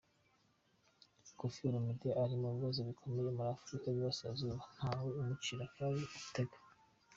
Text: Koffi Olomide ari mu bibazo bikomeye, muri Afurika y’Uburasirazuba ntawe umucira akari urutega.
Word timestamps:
Koffi 1.39 1.61
Olomide 1.69 2.09
ari 2.23 2.35
mu 2.41 2.47
bibazo 2.55 2.79
bikomeye, 2.89 3.29
muri 3.37 3.49
Afurika 3.55 3.85
y’Uburasirazuba 3.87 4.55
ntawe 4.77 5.09
umucira 5.21 5.61
akari 5.65 5.99
urutega. 6.09 6.57